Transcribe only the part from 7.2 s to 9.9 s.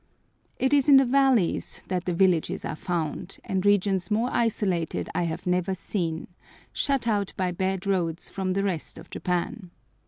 by bad roads from the rest of Japan.